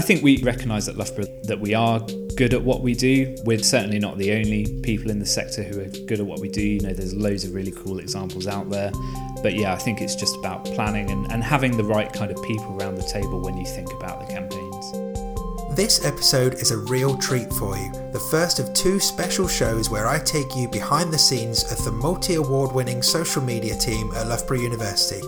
[0.00, 2.00] I think we recognise at Loughborough that we are
[2.34, 3.36] good at what we do.
[3.44, 6.48] We're certainly not the only people in the sector who are good at what we
[6.48, 6.62] do.
[6.62, 8.92] You know, there's loads of really cool examples out there.
[9.42, 12.42] But yeah, I think it's just about planning and, and having the right kind of
[12.44, 15.76] people around the table when you think about the campaigns.
[15.76, 20.08] This episode is a real treat for you, the first of two special shows where
[20.08, 24.28] I take you behind the scenes of the multi award winning social media team at
[24.28, 25.20] Loughborough University.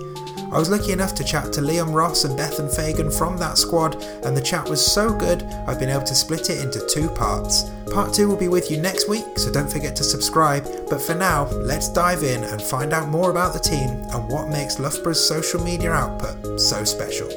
[0.53, 3.95] I was lucky enough to chat to Liam Ross and Bethan Fagan from that squad,
[4.23, 7.71] and the chat was so good I've been able to split it into two parts.
[7.91, 10.69] Part 2 will be with you next week, so don't forget to subscribe.
[10.91, 14.51] But for now, let's dive in and find out more about the team and what
[14.51, 17.29] makes Loughborough's social media output so special.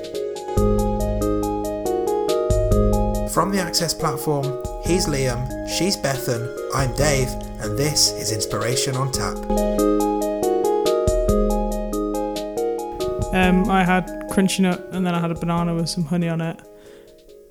[3.29, 7.29] From the Access platform, he's Liam, she's Bethan, I'm Dave,
[7.61, 10.04] and this is Inspiration on Tap.
[13.35, 16.39] Um, I had crunchy nut, and then I had a banana with some honey on
[16.39, 16.57] it,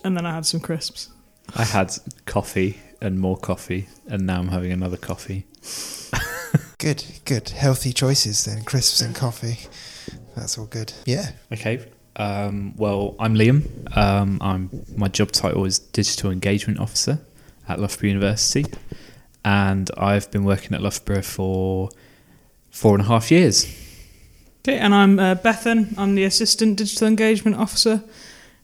[0.03, 1.11] and then I had some crisps.
[1.55, 1.93] I had
[2.25, 5.45] coffee and more coffee, and now I'm having another coffee.
[6.79, 7.49] Good, good.
[7.49, 8.63] Healthy choices then.
[8.65, 9.59] Crisps and coffee.
[10.37, 10.93] That's all good.
[11.07, 11.31] Yeah.
[11.53, 11.87] Okay.
[12.17, 13.97] Um, well, I'm Liam.
[13.97, 17.21] Um, I'm my job title is digital engagement officer
[17.69, 18.67] at Loughborough University,
[19.45, 21.89] and I've been working at Loughborough for
[22.71, 23.84] four and a half years.
[24.67, 25.93] Okay, and I'm uh, Bethan.
[25.99, 28.03] I'm the assistant digital engagement officer.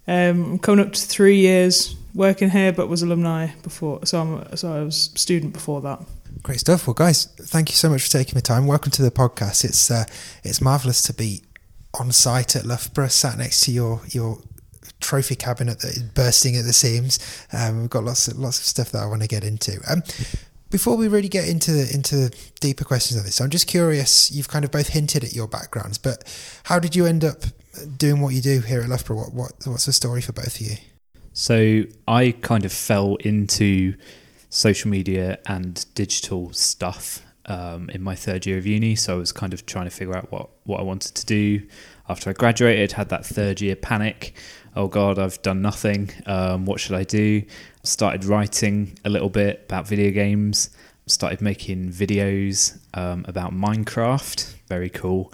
[0.09, 4.57] Um, I'm coming up to three years working here, but was alumni before, so I'm
[4.57, 6.01] so I was student before that.
[6.43, 6.87] Great stuff.
[6.87, 8.67] Well, guys, thank you so much for taking the time.
[8.67, 9.63] Welcome to the podcast.
[9.63, 10.05] It's uh,
[10.43, 11.43] it's marvelous to be
[12.01, 14.39] on site at Loughborough, sat next to your your
[15.01, 17.19] trophy cabinet that is bursting at the seams.
[17.53, 19.79] Um, we've got lots of lots of stuff that I want to get into.
[19.87, 20.03] Um,
[20.71, 24.31] before we really get into the, into deeper questions of this, I'm just curious.
[24.31, 26.25] You've kind of both hinted at your backgrounds, but
[26.65, 27.43] how did you end up
[27.97, 29.17] doing what you do here at Loughborough?
[29.17, 30.77] What, what what's the story for both of you?
[31.33, 33.95] So I kind of fell into
[34.49, 38.95] social media and digital stuff um, in my third year of uni.
[38.95, 41.67] So I was kind of trying to figure out what, what I wanted to do
[42.09, 42.93] after I graduated.
[42.93, 44.35] Had that third year panic.
[44.77, 46.11] Oh God, I've done nothing.
[46.27, 47.43] Um, what should I do?
[47.83, 50.71] Started writing a little bit about video games.
[51.07, 54.55] Started making videos um, about Minecraft.
[54.69, 55.33] Very cool.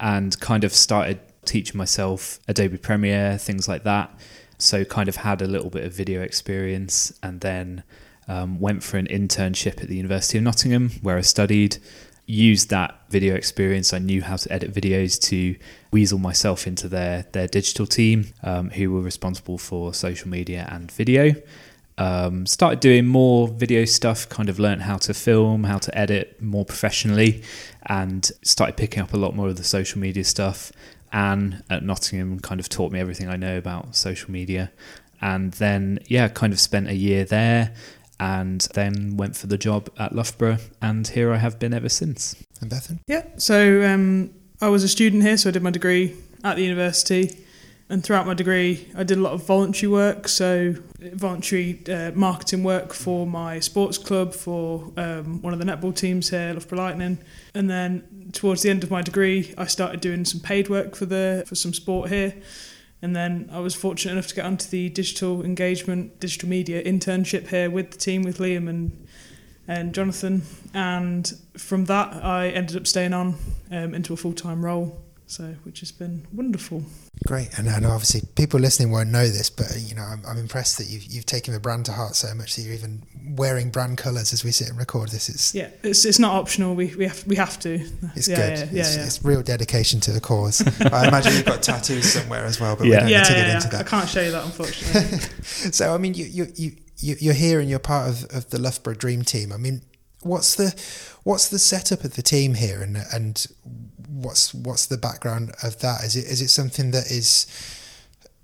[0.00, 4.14] And kind of started teaching myself Adobe Premiere, things like that.
[4.58, 7.82] So kind of had a little bit of video experience, and then
[8.28, 11.78] um, went for an internship at the University of Nottingham where I studied.
[12.26, 13.92] Used that video experience.
[13.92, 15.56] I knew how to edit videos to
[15.92, 20.90] weasel myself into their their digital team, um, who were responsible for social media and
[20.90, 21.34] video.
[21.98, 24.26] Um, started doing more video stuff.
[24.28, 27.42] Kind of learned how to film, how to edit more professionally,
[27.86, 30.72] and started picking up a lot more of the social media stuff.
[31.12, 34.72] Anne at Nottingham kind of taught me everything I know about social media.
[35.20, 37.72] And then, yeah, kind of spent a year there
[38.20, 42.36] and then went for the job at Loughborough, and here I have been ever since.
[42.60, 43.00] And Bethan?
[43.06, 44.30] Yeah, so um,
[44.60, 47.44] I was a student here, so I did my degree at the university.
[47.90, 52.64] And throughout my degree, I did a lot of voluntary work, so voluntary uh, marketing
[52.64, 57.18] work for my sports club, for um, one of the netball teams here, Loughborough Lightning.
[57.52, 61.04] And then towards the end of my degree, I started doing some paid work for
[61.04, 62.34] the for some sport here.
[63.04, 67.48] And then I was fortunate enough to get onto the digital engagement, digital media internship
[67.48, 69.06] here with the team, with Liam and
[69.68, 70.40] and Jonathan.
[70.72, 73.34] And from that, I ended up staying on
[73.70, 75.03] um, into a full time role.
[75.26, 76.84] So, which has been wonderful.
[77.26, 80.36] Great, and I know obviously people listening won't know this, but you know I'm, I'm
[80.38, 83.70] impressed that you've you've taken the brand to heart so much that you're even wearing
[83.70, 85.30] brand colours as we sit and record this.
[85.30, 86.74] It's Yeah, it's it's not optional.
[86.74, 87.80] We we have we have to.
[88.14, 88.58] it's yeah, good.
[88.58, 89.04] Yeah, yeah, it's, yeah.
[89.06, 90.60] it's real dedication to the cause.
[90.92, 92.96] I imagine you've got tattoos somewhere as well, but Yeah.
[92.96, 93.54] we don't yeah, need to yeah, get yeah.
[93.56, 93.86] into I that.
[93.86, 95.18] can't show you that, unfortunately.
[95.72, 98.58] So I mean, you you you you- you're here and you're part of, of the
[98.58, 99.52] Loughborough Dream Team.
[99.52, 99.82] I mean,
[100.24, 100.74] what's the
[101.22, 103.46] what's the setup of the team here, and and
[104.08, 106.04] what's what's the background of that?
[106.04, 107.46] Is it is it something that is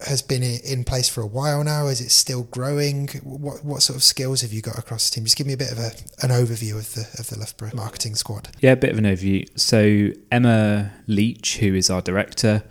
[0.06, 1.86] has been in place for a while now?
[1.86, 3.08] Is it still growing?
[3.22, 5.24] What what sort of skills have you got across the team?
[5.24, 8.14] Just give me a bit of a, an overview of the of the Loughborough marketing
[8.14, 8.48] squad.
[8.60, 9.46] Yeah, a bit of an overview.
[9.58, 12.62] So Emma Leech, who is our director,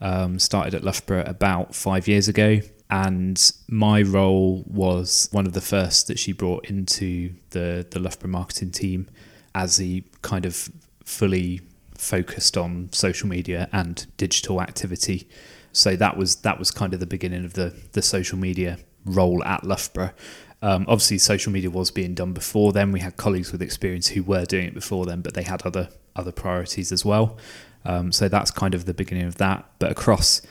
[0.00, 2.60] um, started at Loughborough about five years ago,
[2.90, 8.30] and my role was one of the first that she brought into the the Loughborough
[8.30, 9.08] marketing team
[9.54, 10.70] as the kind of
[11.04, 11.60] fully
[11.96, 15.28] focused on social media and digital activity.
[15.72, 19.44] So that was that was kind of the beginning of the the social media role
[19.44, 20.12] at Loughborough.
[20.60, 22.90] Um, obviously, social media was being done before then.
[22.90, 25.90] We had colleagues with experience who were doing it before then, but they had other
[26.16, 27.36] other priorities as well.
[27.84, 29.64] Um, so that's kind of the beginning of that.
[29.78, 30.42] But across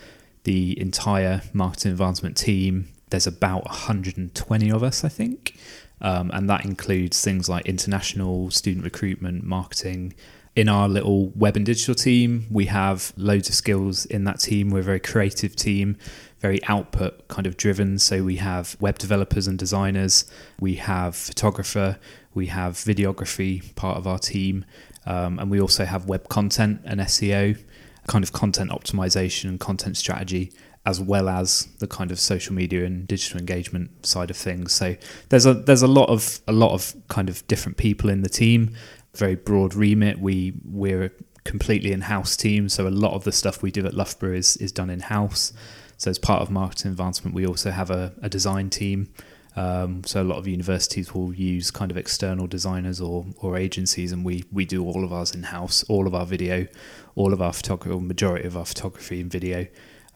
[0.48, 5.60] the entire marketing advancement team, there's about 120 of us, I think.
[6.00, 10.14] Um, and that includes things like international student recruitment, marketing.
[10.56, 14.70] In our little web and digital team, we have loads of skills in that team.
[14.70, 15.98] We're a very creative team,
[16.40, 18.00] very output kind of driven.
[18.00, 22.00] So we have web developers and designers, we have photographer,
[22.34, 24.64] we have videography part of our team,
[25.06, 27.62] um, and we also have web content and SEO,
[28.08, 30.52] kind of content optimization and content strategy
[30.88, 34.72] as well as the kind of social media and digital engagement side of things.
[34.72, 34.96] So
[35.28, 38.30] there's a there's a lot of a lot of kind of different people in the
[38.30, 38.74] team,
[39.14, 40.20] very broad remit.
[40.20, 41.12] We we're a
[41.44, 44.72] completely in-house team, so a lot of the stuff we do at Loughborough is is
[44.72, 45.52] done in-house.
[45.98, 49.12] So as part of marketing advancement, we also have a, a design team.
[49.58, 54.12] Um, so a lot of universities will use kind of external designers or, or agencies,
[54.12, 56.68] and we, we do all of ours in house, all of our video,
[57.16, 59.68] all of our photography, or majority of our photography and video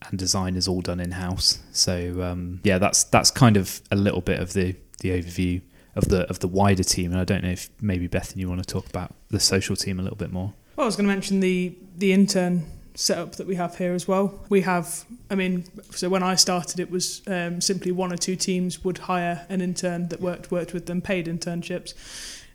[0.09, 1.59] and design is all done in house.
[1.71, 5.61] So um, yeah, that's that's kind of a little bit of the the overview
[5.95, 7.11] of the of the wider team.
[7.11, 9.99] And I don't know if maybe Bethany you want to talk about the social team
[9.99, 10.53] a little bit more.
[10.75, 12.65] Well, I was going to mention the the intern
[12.95, 14.39] setup that we have here as well.
[14.49, 18.35] We have, I mean, so when I started, it was um, simply one or two
[18.35, 21.93] teams would hire an intern that worked worked with them, paid internships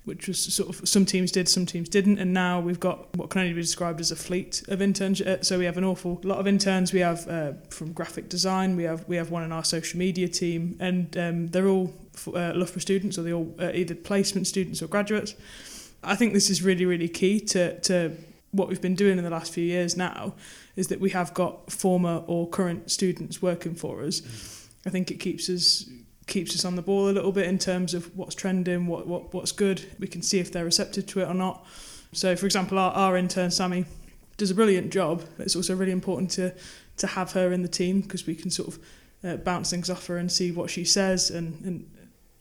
[0.07, 3.29] which was sort of some teams did, some teams didn't, and now we've got what
[3.29, 5.21] can only be described as a fleet of interns.
[5.21, 6.93] Uh, so we have an awful lot of interns.
[6.93, 10.29] We have uh, from graphic design, we have we have one in our social media
[10.29, 11.93] team, and um, they're all
[12.29, 15.35] uh, Loughborough students, or they all uh, either placement students or graduates.
[16.05, 18.13] I think this is really really key to to
[18.53, 20.35] what we've been doing in the last few years now
[20.77, 24.21] is that we have got former or current students working for us.
[24.21, 24.69] Mm.
[24.87, 25.89] I think it keeps us
[26.27, 29.33] keeps us on the ball a little bit in terms of what's trending, what, what
[29.35, 29.85] what's good.
[29.99, 31.67] We can see if they're receptive to it or not.
[32.13, 33.85] So, for example, our, our intern Sammy
[34.37, 35.23] does a brilliant job.
[35.39, 36.55] It's also really important to
[36.99, 38.79] to have her in the team because we can sort of
[39.25, 41.91] uh, bounce things off her and see what she says, and, and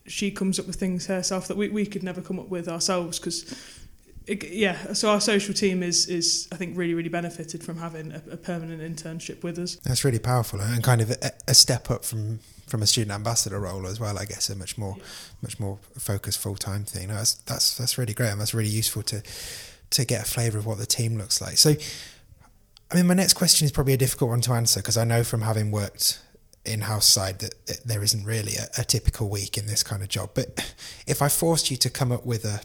[0.06, 3.18] she comes up with things herself that we, we could never come up with ourselves
[3.18, 3.82] because.
[4.26, 8.22] Yeah, so our social team is is I think really really benefited from having a,
[8.32, 9.76] a permanent internship with us.
[9.76, 13.60] That's really powerful and kind of a, a step up from from a student ambassador
[13.60, 14.18] role as well.
[14.18, 14.96] I guess a much more,
[15.42, 17.08] much more focused full time thing.
[17.08, 19.22] No, that's that's that's really great, and that's really useful to
[19.90, 21.56] to get a flavour of what the team looks like.
[21.56, 21.74] So,
[22.90, 25.22] I mean, my next question is probably a difficult one to answer because I know
[25.22, 26.20] from having worked
[26.64, 30.30] in-house side that there isn't really a, a typical week in this kind of job.
[30.34, 30.74] But
[31.06, 32.60] if I forced you to come up with a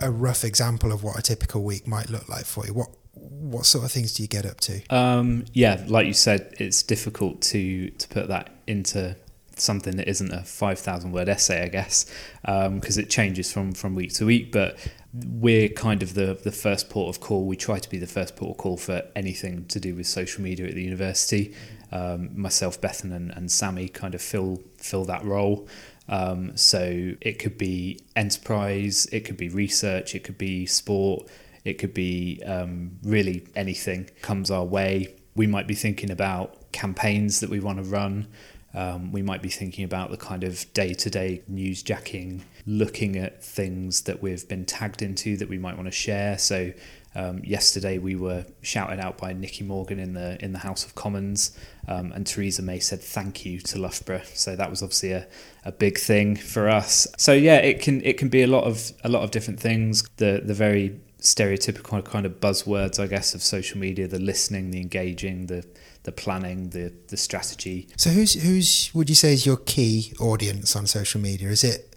[0.00, 3.66] a rough example of what a typical week might look like for you, what what
[3.66, 4.82] sort of things do you get up to?
[4.88, 9.16] Um, yeah, like you said, it's difficult to to put that into
[9.56, 12.06] something that isn't a five thousand word essay, I guess,
[12.42, 14.52] because um, it changes from from week to week.
[14.52, 14.78] But
[15.12, 17.46] we're kind of the the first port of call.
[17.46, 20.42] We try to be the first port of call for anything to do with social
[20.42, 21.54] media at the university.
[21.92, 25.68] Um, myself, Bethan, and, and Sammy kind of fill fill that role.
[26.10, 31.28] Um, so it could be enterprise, it could be research, it could be sport,
[31.64, 35.14] it could be um, really anything comes our way.
[35.36, 38.26] We might be thinking about campaigns that we want to run.
[38.74, 43.16] Um, we might be thinking about the kind of day to day news jacking, looking
[43.16, 46.38] at things that we've been tagged into that we might want to share.
[46.38, 46.72] So,
[47.14, 50.94] um, yesterday we were shouted out by Nicky Morgan in the in the House of
[50.94, 51.56] Commons,
[51.88, 54.22] um, and Theresa May said thank you to Loughborough.
[54.34, 55.26] So that was obviously a,
[55.64, 57.08] a big thing for us.
[57.16, 60.08] So yeah, it can it can be a lot of a lot of different things.
[60.16, 64.80] The the very stereotypical kind of buzzwords, I guess, of social media: the listening, the
[64.80, 65.66] engaging, the
[66.04, 67.88] the planning, the the strategy.
[67.96, 71.48] So, who's who's would you say is your key audience on social media?
[71.48, 71.96] Is it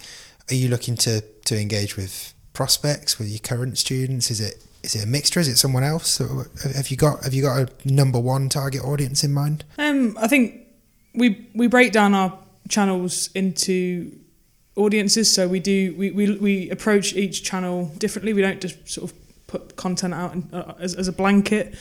[0.49, 4.31] are you looking to to engage with prospects, with your current students?
[4.31, 5.39] Is it is it a mixture?
[5.39, 6.17] Is it someone else?
[6.17, 9.63] have you got have you got a number one target audience in mind?
[9.77, 10.61] Um, I think
[11.15, 12.37] we we break down our
[12.69, 14.11] channels into
[14.75, 15.31] audiences.
[15.31, 18.33] So we do we, we, we approach each channel differently.
[18.33, 21.75] We don't just sort of put content out in, uh, as, as a blanket.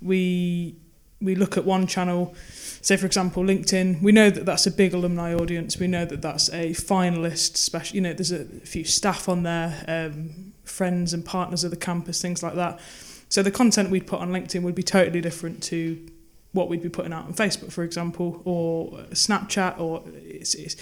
[0.00, 0.76] We
[1.20, 2.34] we look at one channel,
[2.80, 4.00] say for example LinkedIn.
[4.00, 5.78] We know that that's a big alumni audience.
[5.78, 7.96] We know that that's a finalist special.
[7.96, 12.20] You know, there's a few staff on there, um, friends and partners of the campus,
[12.20, 12.80] things like that.
[13.28, 16.04] So the content we'd put on LinkedIn would be totally different to
[16.52, 20.76] what we'd be putting out on Facebook, for example, or Snapchat, or it's, it's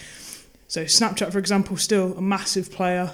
[0.66, 3.12] so Snapchat, for example, still a massive player.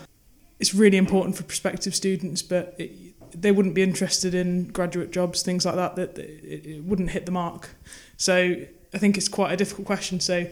[0.61, 2.93] It's really important for prospective students, but it,
[3.41, 5.97] they wouldn't be interested in graduate jobs, things like that.
[5.97, 7.71] That it, it wouldn't hit the mark.
[8.17, 8.57] So
[8.93, 10.21] I think it's quite a difficult question.
[10.21, 10.47] So,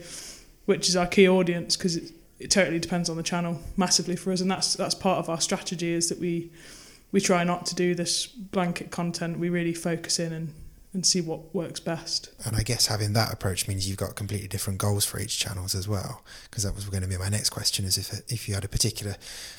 [0.65, 1.77] which is our key audience?
[1.77, 2.13] Because
[2.45, 5.41] it, totally depends on the channel massively for us, and that's that's part of our
[5.41, 6.51] strategy is that we
[7.11, 9.39] we try not to do this blanket content.
[9.39, 10.55] We really focus in and
[10.95, 12.29] and see what works best.
[12.45, 15.75] And I guess having that approach means you've got completely different goals for each channels
[15.75, 16.23] as well.
[16.45, 18.69] Because that was going to be my next question: is if if you had a
[18.69, 19.17] particular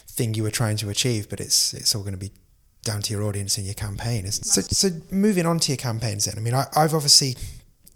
[0.07, 2.31] thing you were trying to achieve, but it's it's all going to be
[2.83, 4.29] down to your audience and your campaign.
[4.29, 6.35] So, so moving on to your campaigns, then.
[6.37, 7.35] I mean, I, I've obviously,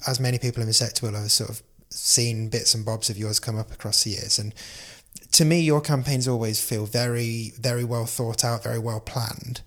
[0.08, 3.17] as many people in the sector will have sort of seen bits and bobs of
[3.17, 4.53] yours come up across the years, and
[5.34, 9.62] to me, your campaigns always feel very, very well thought out, very well planned.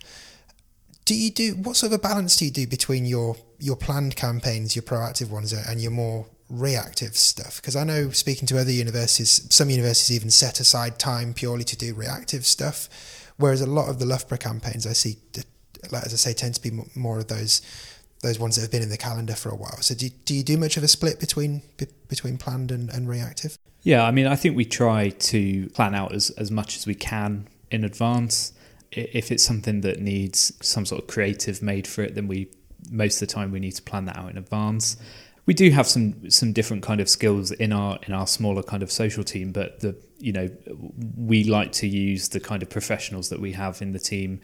[1.05, 4.17] Do you do what sort of a balance do you do between your your planned
[4.17, 7.57] campaigns, your proactive ones, and your more reactive stuff?
[7.57, 11.77] Because I know speaking to other universities, some universities even set aside time purely to
[11.77, 12.89] do reactive stuff,
[13.37, 15.17] whereas a lot of the Loughborough campaigns I see,
[15.91, 17.61] like as I say, tend to be more of those
[18.23, 19.79] those ones that have been in the calendar for a while.
[19.81, 21.63] So do, do you do much of a split between
[22.09, 23.57] between planned and, and reactive?
[23.83, 26.95] Yeah, I mean, I think we try to plan out as, as much as we
[26.95, 28.53] can in advance.
[28.93, 32.51] If it's something that needs some sort of creative made for it, then we
[32.91, 34.97] most of the time we need to plan that out in advance.
[35.47, 38.83] We do have some some different kind of skills in our in our smaller kind
[38.83, 40.51] of social team, but the you know
[41.17, 44.41] we like to use the kind of professionals that we have in the team,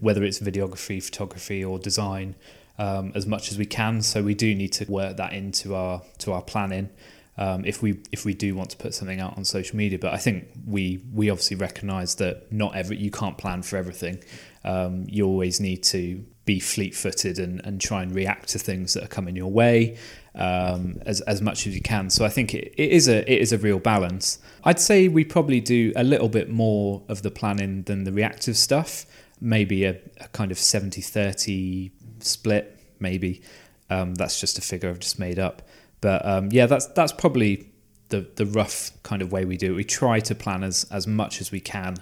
[0.00, 2.34] whether it's videography, photography, or design,
[2.78, 4.02] um, as much as we can.
[4.02, 6.90] So we do need to work that into our to our planning
[7.38, 9.98] um, if we if we do want to put something out on social media.
[9.98, 14.22] But I think we we obviously recognise that not every you can't plan for everything.
[14.64, 18.94] Um, you always need to be fleet footed and, and try and react to things
[18.94, 19.96] that are coming your way
[20.34, 22.10] um, as as much as you can.
[22.10, 24.38] So I think it, it is a it is a real balance.
[24.64, 28.56] I'd say we probably do a little bit more of the planning than the reactive
[28.56, 29.06] stuff.
[29.40, 31.90] Maybe a, a kind of 70-30
[32.24, 33.42] split, maybe.
[33.90, 35.62] Um, that's just a figure I've just made up.
[36.00, 37.68] But um, yeah, that's that's probably
[38.08, 39.76] the the rough kind of way we do it.
[39.76, 41.96] We try to plan as as much as we can,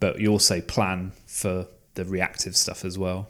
[0.00, 3.28] but we also plan for the reactive stuff as well.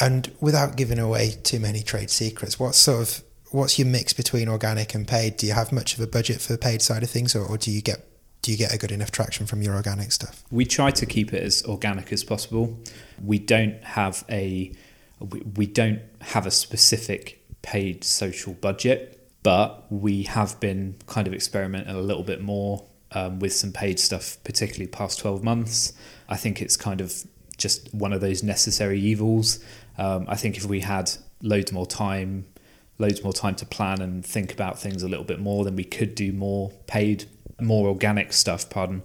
[0.00, 4.48] And without giving away too many trade secrets, what sort of what's your mix between
[4.48, 5.36] organic and paid?
[5.36, 7.58] Do you have much of a budget for the paid side of things, or, or
[7.58, 8.06] do you get
[8.42, 10.44] do you get a good enough traction from your organic stuff?
[10.50, 12.78] We try to keep it as organic as possible.
[13.24, 14.72] We don't have a
[15.20, 21.34] we, we don't have a specific paid social budget but we have been kind of
[21.34, 25.92] experimenting a little bit more um, with some paid stuff, particularly past 12 months.
[26.28, 27.24] I think it's kind of
[27.58, 29.62] just one of those necessary evils.
[29.98, 31.10] Um, I think if we had
[31.42, 32.46] loads more time,
[32.98, 35.84] loads more time to plan and think about things a little bit more, then we
[35.84, 37.26] could do more paid,
[37.60, 39.02] more organic stuff, pardon.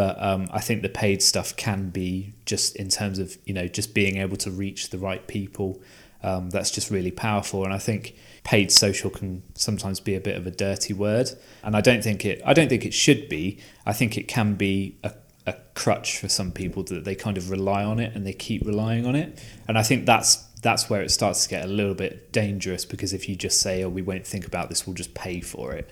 [0.00, 3.68] But um, I think the paid stuff can be just in terms of, you know,
[3.68, 5.82] just being able to reach the right people.
[6.22, 7.64] Um, that's just really powerful.
[7.64, 11.76] And I think paid social can sometimes be a bit of a dirty word, and
[11.76, 12.40] I don't think it.
[12.46, 13.58] I don't think it should be.
[13.84, 15.12] I think it can be a
[15.46, 18.64] a crutch for some people that they kind of rely on it and they keep
[18.64, 19.38] relying on it,
[19.68, 23.12] and I think that's that's where it starts to get a little bit dangerous because
[23.12, 25.90] if you just say, "Oh, we won't think about this, we'll just pay for it,"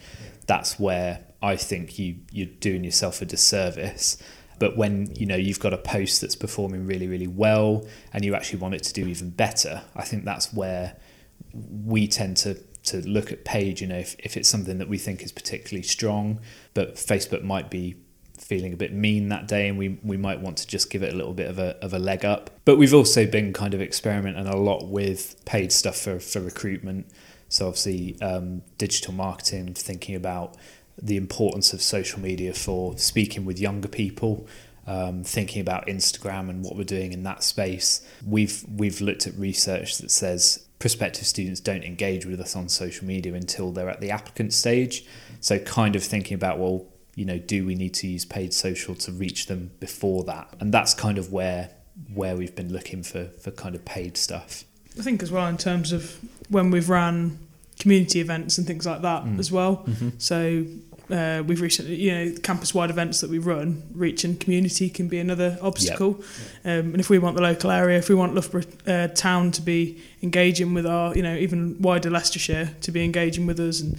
[0.48, 4.20] that's where I think you you're doing yourself a disservice.
[4.58, 8.34] But when you know you've got a post that's performing really really well and you
[8.34, 10.96] actually want it to do even better, I think that's where
[11.54, 14.98] we tend to to look at page, you know, if, if it's something that we
[14.98, 16.40] think is particularly strong,
[16.74, 17.96] but Facebook might be
[18.38, 21.12] feeling a bit mean that day and we, we might want to just give it
[21.12, 22.50] a little bit of a, of a leg up.
[22.64, 27.10] But we've also been kind of experimenting a lot with paid stuff for, for recruitment.
[27.48, 30.56] So obviously um, digital marketing, thinking about
[31.00, 34.46] the importance of social media for speaking with younger people.
[34.86, 39.34] Um, thinking about Instagram and what we're doing in that space, we've we've looked at
[39.34, 44.00] research that says prospective students don't engage with us on social media until they're at
[44.00, 45.04] the applicant stage.
[45.40, 48.94] So, kind of thinking about, well, you know, do we need to use paid social
[48.96, 50.54] to reach them before that?
[50.60, 51.70] And that's kind of where
[52.14, 54.64] where we've been looking for for kind of paid stuff.
[54.98, 56.18] I think as well in terms of
[56.48, 57.38] when we've ran
[57.78, 59.38] community events and things like that mm.
[59.38, 59.84] as well.
[59.86, 60.08] Mm-hmm.
[60.18, 60.64] So
[61.10, 65.56] uh, we've recently, you know, campus-wide events that we run, reaching community can be another
[65.62, 66.22] obstacle.
[66.64, 66.84] Yep.
[66.84, 69.62] Um, and if we want the local area, if we want Loughborough uh, town to
[69.62, 73.96] be engaging with our, you know, even wider Leicestershire to be engaging with us and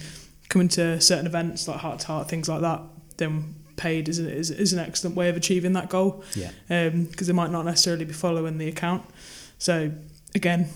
[0.48, 2.82] coming to certain events like Heart to Heart, things like that,
[3.16, 6.22] then paid is, is, is an excellent way of achieving that goal.
[6.34, 6.50] Yeah.
[6.68, 9.02] Because um, they might not necessarily be following the account.
[9.58, 9.90] So
[10.34, 10.68] again,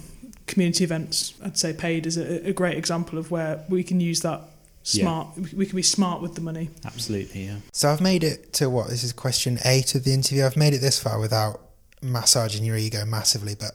[0.46, 4.20] community events, I'd say paid is a, a great example of where we can use
[4.20, 4.42] that
[4.82, 5.28] smart.
[5.36, 5.44] Yeah.
[5.56, 6.70] We can be smart with the money.
[6.84, 7.56] Absolutely, yeah.
[7.72, 10.44] So I've made it to what this is question eight of the interview.
[10.44, 11.60] I've made it this far without
[12.02, 13.72] massaging your ego massively, but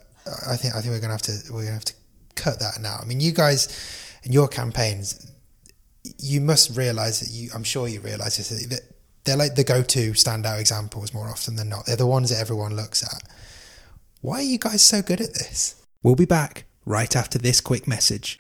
[0.48, 1.94] I think I think we're gonna have to we're gonna have to
[2.36, 3.00] cut that now.
[3.02, 3.68] I mean, you guys
[4.24, 5.32] and your campaigns,
[6.20, 7.50] you must realize that you.
[7.54, 8.82] I'm sure you realize this that
[9.24, 11.86] they're like the go-to standout examples more often than not.
[11.86, 13.24] They're the ones that everyone looks at.
[14.22, 15.82] Why are you guys so good at this?
[16.04, 18.36] We'll be back right after this quick message.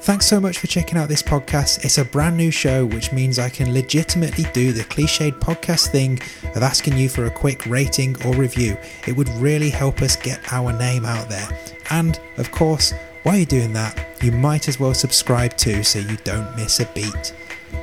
[0.00, 1.84] Thanks so much for checking out this podcast.
[1.84, 6.18] It's a brand new show, which means I can legitimately do the cliched podcast thing
[6.56, 8.78] of asking you for a quick rating or review.
[9.06, 11.48] It would really help us get our name out there.
[11.90, 12.94] And, of course,
[13.24, 16.86] while you're doing that, you might as well subscribe too so you don't miss a
[16.94, 17.34] beat.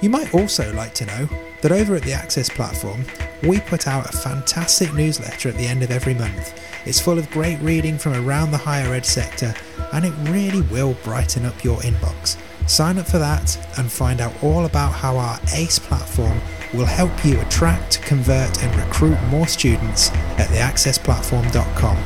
[0.01, 1.29] You might also like to know
[1.61, 3.03] that over at the Access platform,
[3.43, 6.59] we put out a fantastic newsletter at the end of every month.
[6.85, 9.53] It's full of great reading from around the higher ed sector,
[9.93, 12.37] and it really will brighten up your inbox.
[12.67, 16.39] Sign up for that and find out all about how our ACE platform
[16.73, 21.97] will help you attract, convert, and recruit more students at theaccessplatform.com.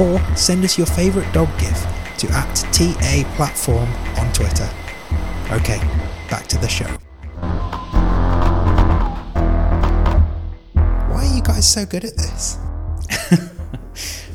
[0.00, 1.86] Or send us your favourite dog gif
[2.18, 4.68] to at TA Platform on Twitter.
[5.50, 5.78] Okay,
[6.28, 7.03] back to the show.
[11.64, 12.58] Guys so good at this?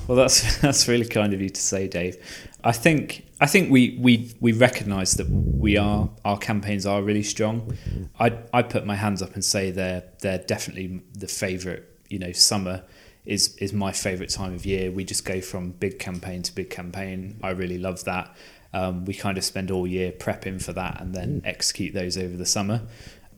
[0.08, 2.18] Well, that's that's really kind of you to say, Dave.
[2.64, 7.22] I think I think we we we recognise that we are our campaigns are really
[7.22, 7.78] strong.
[8.20, 11.84] I I put my hands up and say they're they're definitely the favourite.
[12.10, 12.86] You know, summer
[13.24, 14.90] is is my favourite time of year.
[14.90, 17.40] We just go from big campaign to big campaign.
[17.44, 18.36] I really love that.
[18.74, 22.36] Um, we kind of spend all year prepping for that and then execute those over
[22.36, 22.82] the summer.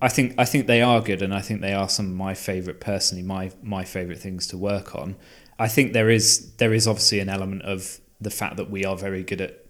[0.01, 2.33] I think I think they are good, and I think they are some of my
[2.33, 5.15] favourite personally my my favourite things to work on.
[5.59, 8.97] I think there is there is obviously an element of the fact that we are
[8.97, 9.63] very good at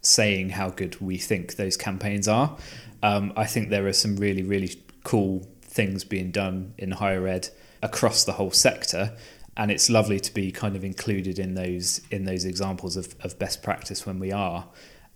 [0.00, 2.56] saying how good we think those campaigns are.
[3.02, 4.74] Um, I think there are some really really
[5.04, 7.50] cool things being done in higher ed
[7.82, 9.14] across the whole sector,
[9.54, 13.38] and it's lovely to be kind of included in those in those examples of, of
[13.38, 14.66] best practice when we are.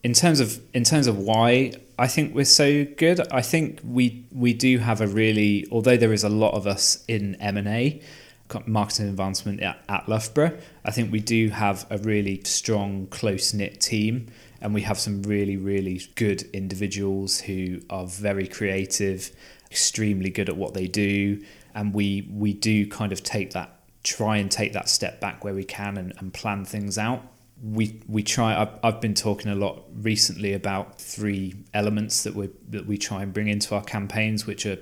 [0.03, 4.25] In terms of in terms of why I think we're so good, I think we
[4.33, 7.69] we do have a really although there is a lot of us in M and
[7.69, 8.01] A
[8.67, 10.57] marketing advancement at, at Loughborough.
[10.85, 14.29] I think we do have a really strong, close knit team,
[14.61, 19.31] and we have some really, really good individuals who are very creative,
[19.71, 21.43] extremely good at what they do,
[21.75, 25.53] and we we do kind of take that try and take that step back where
[25.55, 27.23] we can and, and plan things out.
[27.63, 28.61] We we try.
[28.61, 33.23] I've, I've been talking a lot recently about three elements that we that we try
[33.23, 34.79] and bring into our campaigns, which are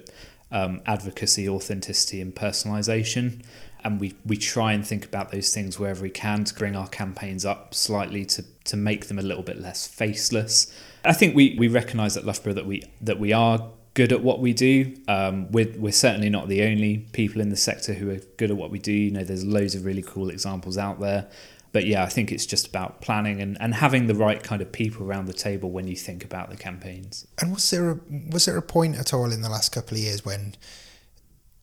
[0.51, 3.43] um, advocacy, authenticity, and personalization.
[3.85, 6.89] And we, we try and think about those things wherever we can to bring our
[6.89, 10.73] campaigns up slightly to, to make them a little bit less faceless.
[11.05, 14.41] I think we, we recognise at Loughborough that we that we are good at what
[14.41, 14.95] we do.
[15.09, 18.57] Um, we're, we're certainly not the only people in the sector who are good at
[18.57, 18.93] what we do.
[18.93, 21.29] You know, there's loads of really cool examples out there
[21.77, 24.73] but yeah, I think it's just about planning and, and having the right kind of
[24.73, 27.27] people around the table when you think about the campaigns.
[27.39, 30.03] And was there a, was there a point at all in the last couple of
[30.03, 30.55] years when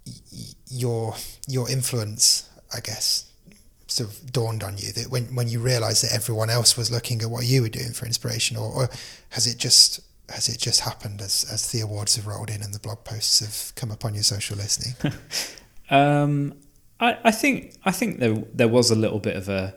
[0.06, 0.13] y-
[0.69, 1.15] your
[1.47, 3.32] your influence, I guess,
[3.88, 7.23] sort of dawned on you that when when you realised that everyone else was looking
[7.23, 8.89] at what you were doing for inspiration, or, or
[9.30, 9.99] has it just
[10.30, 13.39] has it just happened as as the awards have rolled in and the blog posts
[13.39, 14.93] have come up on your social listening?
[15.89, 16.54] um,
[16.99, 19.73] I, I think I think there there was a little bit of a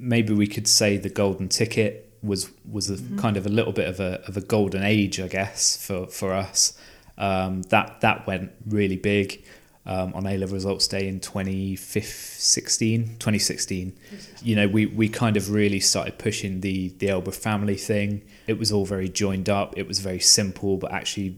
[0.00, 3.18] maybe we could say the golden ticket was was a mm-hmm.
[3.18, 6.32] kind of a little bit of a of a golden age, I guess, for for
[6.32, 6.76] us.
[7.18, 9.44] Um, that that went really big
[9.86, 13.96] um, on A level results day in 2016, 2016.
[14.42, 18.22] You know, we, we kind of really started pushing the the Lboro family thing.
[18.46, 19.76] It was all very joined up.
[19.76, 21.36] It was very simple, but actually,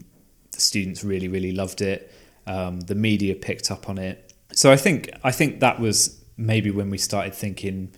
[0.51, 2.11] the students really really loved it.
[2.45, 4.33] Um, the media picked up on it.
[4.53, 7.91] So I think I think that was maybe when we started thinking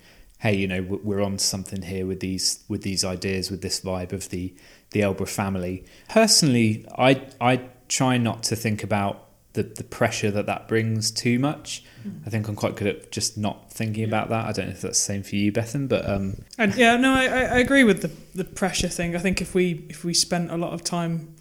[0.46, 4.14] hey, you know, we're on something here with these with these ideas, with this vibe
[4.14, 4.54] of the
[4.92, 5.84] the Lboro family.
[6.08, 11.40] Personally, I I try not to think about the, the pressure that that brings too
[11.40, 11.84] much.
[12.08, 12.28] Mm.
[12.28, 14.08] I think I'm quite good at just not thinking yeah.
[14.10, 14.46] about that.
[14.46, 16.44] I don't know if that's the same for you, Bethan, but um.
[16.60, 19.16] And yeah, no, I, I agree with the the pressure thing.
[19.16, 21.34] I think if we if we spent a lot of time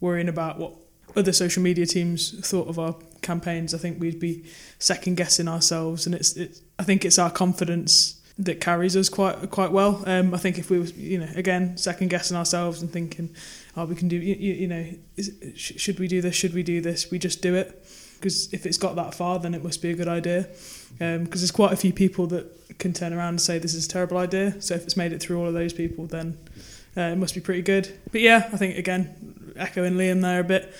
[0.00, 0.72] worrying about what
[1.14, 4.44] other social media teams thought of our campaigns, I think we'd be
[4.80, 6.04] second guessing ourselves.
[6.06, 10.02] And it's, it's I think it's our confidence that carries us quite quite well.
[10.06, 13.30] Um, I think if we were, you know, again, second guessing ourselves and thinking,
[13.76, 16.34] oh, we can do, you, you know, is, should we do this?
[16.34, 17.10] Should we do this?
[17.10, 17.86] We just do it
[18.18, 20.48] because if it's got that far, then it must be a good idea.
[20.98, 23.86] Because um, there's quite a few people that can turn around and say this is
[23.86, 24.60] a terrible idea.
[24.60, 26.38] So if it's made it through all of those people, then
[26.96, 27.98] uh, it must be pretty good.
[28.10, 30.72] But yeah, I think again, echoing Liam there a bit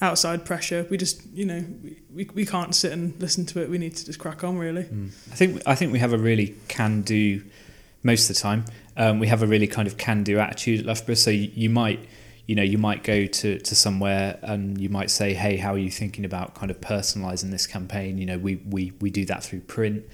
[0.00, 0.86] outside pressure.
[0.90, 1.64] We just, you know,
[2.12, 3.70] we, we can't sit and listen to it.
[3.70, 4.84] We need to just crack on, really.
[4.84, 5.08] Mm.
[5.30, 7.42] I think I think we have a really can do
[8.02, 8.64] most of the time.
[8.96, 11.14] Um, we have a really kind of can do attitude at Loughborough.
[11.14, 12.00] So you, you, might
[12.46, 15.78] you know you might go to, to somewhere and you might say hey how are
[15.78, 19.44] you thinking about kind of personalizing this campaign you know we we, we do that
[19.44, 20.04] through print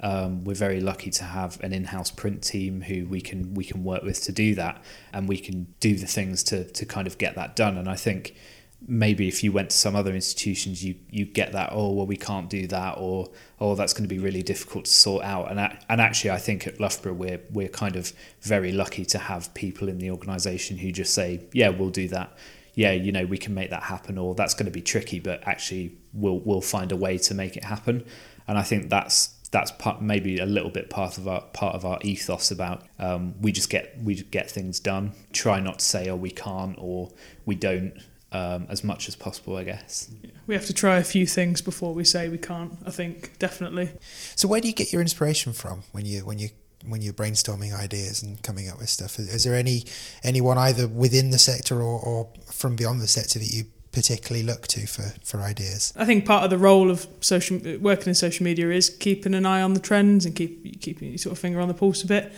[0.00, 3.82] um, we're very lucky to have an in-house print team who we can we can
[3.82, 4.82] work with to do that
[5.14, 7.96] and we can do the things to to kind of get that done and I
[7.96, 8.36] think
[8.86, 12.16] maybe if you went to some other institutions you you get that oh well we
[12.16, 15.50] can't do that or oh that's going to be really difficult to sort out.
[15.50, 18.12] And and actually I think at Loughborough we're we're kind of
[18.42, 22.36] very lucky to have people in the organization who just say yeah we'll do that.
[22.74, 25.46] Yeah you know we can make that happen or that's going to be tricky but
[25.46, 28.04] actually we'll we'll find a way to make it happen.
[28.46, 31.84] And I think that's that's part, maybe a little bit part of our part of
[31.84, 35.12] our ethos about um, we just get we get things done.
[35.32, 37.10] Try not to say oh we can't or
[37.46, 37.94] we don't
[38.32, 40.10] um, as much as possible, I guess.
[40.46, 42.72] We have to try a few things before we say we can't.
[42.84, 43.90] I think definitely.
[44.34, 46.50] So, where do you get your inspiration from when you when you
[46.84, 49.18] when you're brainstorming ideas and coming up with stuff?
[49.18, 49.84] Is, there any
[50.22, 54.66] anyone either within the sector or, or from beyond the sector that you particularly look
[54.68, 55.92] to for, for ideas?
[55.96, 59.46] I think part of the role of social working in social media is keeping an
[59.46, 62.06] eye on the trends and keep keeping your sort of finger on the pulse a
[62.06, 62.32] bit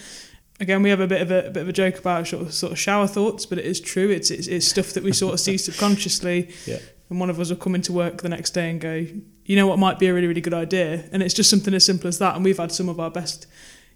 [0.61, 2.55] again, we have a bit of a, a, bit of a joke about sort of,
[2.55, 4.11] sort of shower thoughts, but it is true.
[4.11, 6.53] It's, it's, it's stuff that we sort of see subconsciously.
[6.66, 6.79] Yeah.
[7.11, 9.07] And one of us will come into work the next day and go,
[9.44, 11.09] you know what might be a really, really good idea.
[11.11, 12.37] And it's just something as simple as that.
[12.37, 13.47] And we've had some of our best,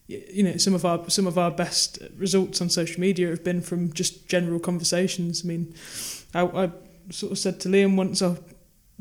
[0.06, 3.60] you know, some of our some of our best results on social media have been
[3.60, 5.44] from just general conversations.
[5.44, 5.74] I mean,
[6.32, 6.70] I, I
[7.10, 8.38] sort of said to Liam once, oh,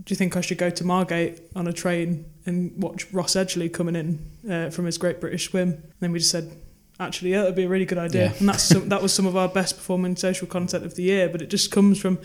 [0.04, 3.72] do you think I should go to Margate on a train and watch Ross Edgley
[3.72, 5.70] coming in uh, from his Great British Swim?
[5.70, 6.52] And then we just said,
[7.02, 8.26] actually, yeah, that'd be a really good idea.
[8.26, 8.34] Yeah.
[8.40, 11.28] And that's some, that was some of our best performing social content of the year.
[11.30, 12.20] But it just comes from,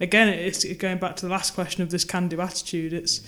[0.00, 2.92] again, it's going back to the last question of this can-do attitude.
[2.92, 3.20] It's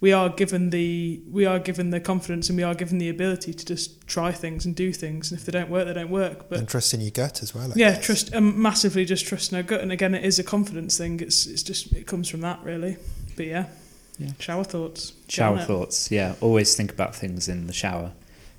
[0.00, 3.52] we are given the we are given the confidence and we are given the ability
[3.52, 5.30] to just try things and do things.
[5.30, 6.48] And if they don't work, they don't work.
[6.48, 7.70] But and trust in your gut as well.
[7.70, 8.06] I yeah, guess.
[8.06, 9.04] trust um, massively.
[9.04, 9.82] Just trust in our gut.
[9.82, 11.20] And again, it is a confidence thing.
[11.20, 12.96] It's it's just it comes from that really.
[13.36, 13.66] But yeah.
[14.18, 14.32] Yeah.
[14.38, 15.14] Shower thoughts.
[15.28, 16.10] Shower thoughts.
[16.10, 16.34] Yeah.
[16.40, 18.12] Always think about things in the shower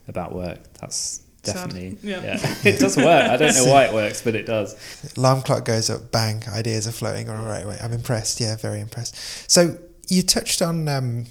[0.07, 0.59] about work.
[0.79, 1.97] That's definitely.
[2.03, 2.23] Yeah.
[2.23, 2.55] yeah.
[2.63, 3.07] it does work.
[3.07, 4.75] I don't know why it works, but it does.
[5.17, 7.77] Alarm clock goes up, bang, ideas are flowing all right way.
[7.81, 8.39] I'm impressed.
[8.39, 9.15] Yeah, very impressed.
[9.49, 9.77] So
[10.07, 11.25] you touched on um,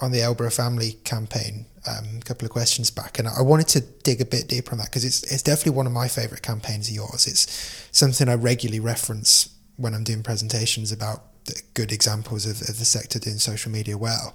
[0.00, 3.80] on the Lboro family campaign um, a couple of questions back, and I wanted to
[3.80, 6.88] dig a bit deeper on that because it's it's definitely one of my favourite campaigns
[6.88, 7.26] of yours.
[7.26, 11.22] It's something I regularly reference when I'm doing presentations about
[11.74, 14.34] good examples of, of the sector doing social media well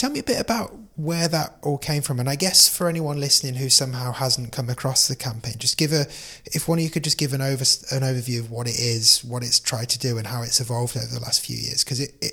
[0.00, 3.20] tell me a bit about where that all came from and i guess for anyone
[3.20, 6.06] listening who somehow hasn't come across the campaign just give a
[6.46, 9.22] if one of you could just give an over an overview of what it is
[9.22, 12.00] what it's tried to do and how it's evolved over the last few years because
[12.00, 12.32] it, it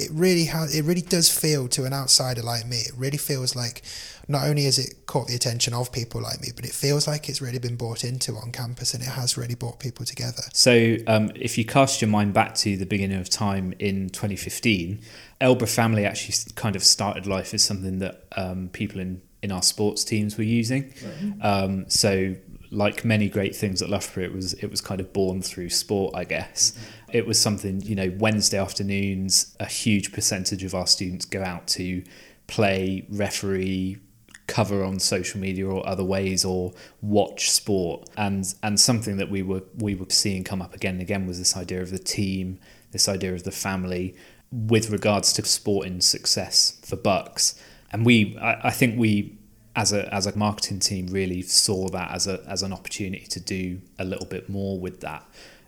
[0.00, 3.54] it really has it really does feel to an outsider like me it really feels
[3.54, 3.82] like
[4.28, 7.28] not only has it caught the attention of people like me but it feels like
[7.28, 10.96] it's really been brought into on campus and it has really brought people together so
[11.06, 15.00] um, if you cast your mind back to the beginning of time in 2015
[15.40, 19.62] Lboro family actually kind of started life as something that um, people in in our
[19.62, 21.44] sports teams were using right.
[21.44, 22.34] um, so
[22.70, 26.14] like many great things at Loughborough, it was it was kind of born through sport,
[26.14, 26.70] I guess.
[26.70, 27.16] Mm-hmm.
[27.16, 29.56] It was something you know Wednesday afternoons.
[29.58, 32.02] A huge percentage of our students go out to
[32.46, 33.98] play, referee,
[34.46, 38.08] cover on social media or other ways, or watch sport.
[38.16, 41.38] And and something that we were we were seeing come up again and again was
[41.38, 42.60] this idea of the team,
[42.92, 44.14] this idea of the family,
[44.52, 47.60] with regards to sporting success for BUCS.
[47.92, 49.39] And we, I, I think we
[49.76, 53.40] as a as a marketing team really saw that as a as an opportunity to
[53.40, 55.26] do a little bit more with that.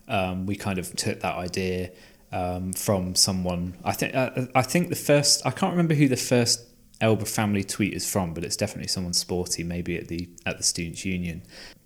[0.08, 1.90] Um, we kind of took that idea
[2.32, 3.74] um, from someone.
[3.84, 6.66] I think uh, I think the first I can't remember who the first
[7.00, 10.64] Lboro family tweet is from, but it's definitely someone sporty, maybe at the at the
[10.64, 11.42] students' union.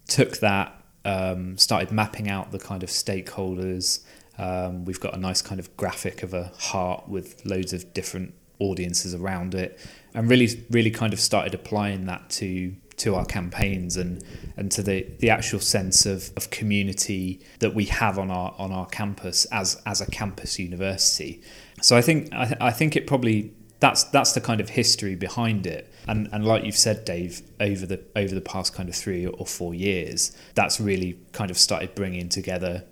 [0.09, 4.05] Took that, um, started mapping out the kind of stakeholders.
[4.39, 8.35] Um, we've got a nice kind of graphic of a heart with loads of different
[8.59, 9.79] audiences around it
[10.15, 14.25] and really really kind of started applying that to to our campaigns and
[14.57, 18.73] and to the the actual sense of, of community that we have on our on
[18.73, 21.43] our campus as as a campus university.
[21.83, 25.67] So I think I, I think it probably that's that's the kind of history behind
[25.67, 25.93] it.
[26.09, 29.47] And and like you've said Dave over the over the past kind of 3 or
[29.47, 32.85] 4 years that's really kind of started bringing together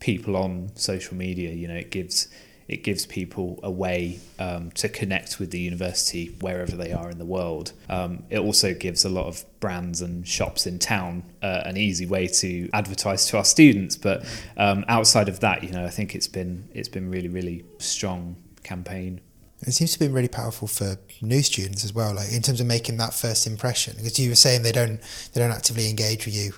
[0.00, 1.52] people on social media.
[1.52, 2.28] You know it gives
[2.66, 7.18] it gives people a way um, to connect with the university wherever they are in
[7.18, 7.72] the world.
[7.88, 12.06] Um, it also gives a lot of brands and shops in town uh, an easy
[12.06, 13.96] way to advertise to our students.
[13.96, 14.24] But
[14.56, 18.36] um, outside of that, you know, I think it's been it's been really really strong
[18.62, 19.20] campaign.
[19.66, 22.66] It seems to be really powerful for new students as well, like in terms of
[22.66, 23.94] making that first impression.
[23.96, 25.00] Because you were saying they don't
[25.32, 26.52] they don't actively engage with you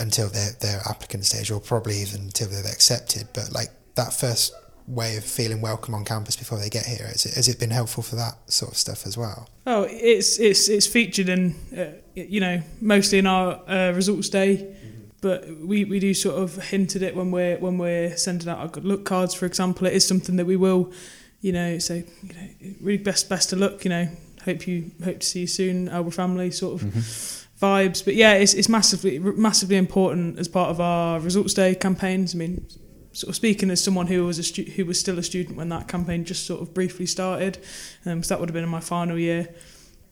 [0.00, 3.28] until their their applicant stage, or probably even until they've accepted.
[3.32, 4.54] But like that first
[4.90, 7.70] way of feeling welcome on campus before they get here, has it, has it been
[7.70, 9.48] helpful for that sort of stuff as well?
[9.66, 14.74] Oh, it's it's it's featured in uh, you know mostly in our uh, results day,
[15.20, 18.58] but we, we do sort of hint at it when we're when we're sending out
[18.58, 19.86] our good luck cards, for example.
[19.86, 20.92] It is something that we will,
[21.40, 23.84] you know, say you know really best best of luck.
[23.84, 24.08] You know,
[24.44, 26.88] hope you hope to see you soon, Lboro family sort of.
[26.88, 27.36] Mm-hmm.
[27.60, 32.34] Vibes, but yeah, it's, it's massively massively important as part of our results day campaigns.
[32.34, 32.66] I mean,
[33.12, 35.68] sort of speaking as someone who was a stu- who was still a student when
[35.70, 37.58] that campaign just sort of briefly started,
[38.04, 39.48] because um, that would have been in my final year.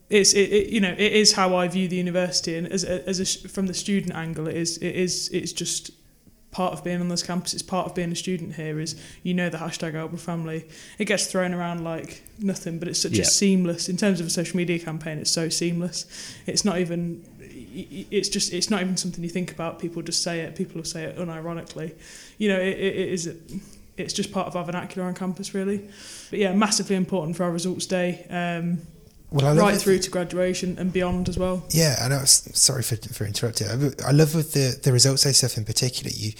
[0.09, 3.07] It's it, it, you know it is how I view the university, and as a,
[3.07, 5.91] as a, from the student angle, it is it is it's just
[6.51, 7.53] part of being on this campus.
[7.53, 8.79] It's part of being a student here.
[8.79, 10.67] Is you know the hashtag Lboro family.
[10.97, 13.21] It gets thrown around like nothing, but it's such Yeah.
[13.21, 15.19] a seamless in terms of a social media campaign.
[15.19, 16.05] It's so seamless.
[16.47, 17.23] It's not even.
[17.71, 18.53] It's just.
[18.53, 19.79] It's not even something you think about.
[19.79, 20.55] People just say it.
[20.55, 21.93] People will say it unironically.
[22.37, 23.35] You know, it, it, is.
[23.97, 25.89] It's just part of our vernacular on campus, really.
[26.29, 28.81] But yeah, massively important for our results day, um,
[29.29, 31.63] Well, right through to graduation and beyond as well.
[31.69, 32.23] Yeah, I know.
[32.25, 33.67] Sorry for for interrupting.
[33.67, 36.11] I- I love with the the results day stuff in particular.
[36.15, 36.31] You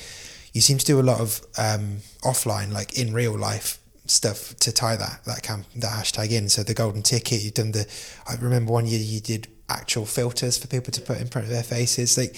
[0.54, 4.72] you seem to do a lot of um, offline, like in real life stuff to
[4.72, 6.50] tie that that camp that hashtag in.
[6.50, 7.86] So the golden ticket, you've done the.
[8.28, 11.54] I remember one year you did actual filters for people to put in front of
[11.54, 12.18] their faces.
[12.18, 12.36] Like,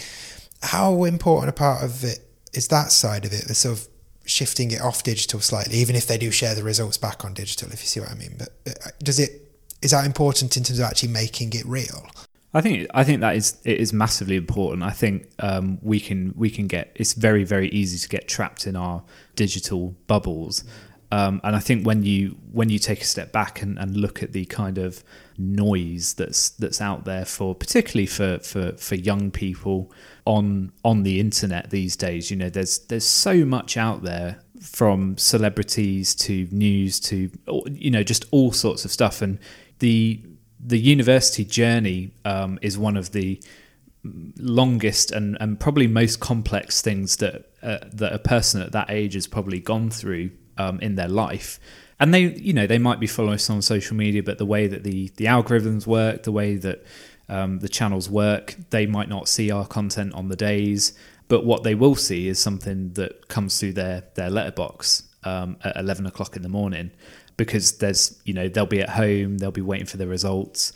[0.64, 2.20] how important a part of it
[2.54, 3.48] is that side of it?
[3.48, 3.88] The sort of
[4.26, 7.70] shifting it off digital slightly, even if they do share the results back on digital.
[7.72, 9.48] If you see what I mean, but uh, does it?
[9.82, 12.08] Is that important in terms of actually making it real?
[12.54, 14.84] I think I think that is it is massively important.
[14.84, 18.68] I think um, we can we can get it's very very easy to get trapped
[18.68, 19.04] in our
[19.36, 20.64] digital bubbles,
[21.12, 24.24] um, and I think when you when you take a step back and, and look
[24.24, 25.04] at the kind of
[25.38, 29.92] noise that's that's out there for particularly for, for, for young people
[30.26, 35.18] on on the internet these days, you know, there's there's so much out there from
[35.18, 37.30] celebrities to news to
[37.72, 39.22] you know just all sorts of stuff.
[39.22, 39.38] And
[39.80, 40.24] the
[40.64, 43.42] the university journey um, is one of the
[44.38, 49.14] longest and, and probably most complex things that uh, that a person at that age
[49.14, 51.60] has probably gone through um, in their life.
[52.00, 54.64] And they, you know, they might be following us on social media, but the way
[54.74, 56.80] that the the algorithms work, the way that
[57.30, 60.94] um, the channels work, they might not see our content on the days.
[61.28, 65.78] But what they will see is something that comes through their their letterbox um, at
[65.78, 66.92] eleven o'clock in the morning,
[67.38, 70.74] because there's you know they'll be at home, they'll be waiting for the results.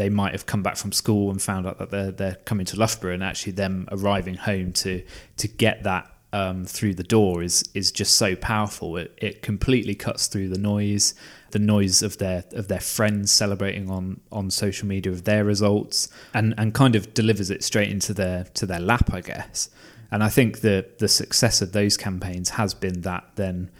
[0.00, 2.76] They might have come back from school and found out that they're they're coming to
[2.76, 5.02] Loughborough, and actually them arriving home to
[5.38, 8.96] to get that um, through the door is is just so powerful.
[8.96, 11.14] It it completely cuts through the noise,
[11.50, 16.08] the noise of their of their friends celebrating on on social media of their results,
[16.34, 19.70] and and kind of delivers it straight into their to their lap, I guess.
[20.12, 23.70] And I think the the success of those campaigns has been that then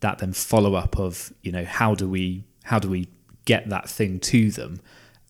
[0.00, 3.08] that then follow up of you know how do we how do we
[3.44, 4.80] get that thing to them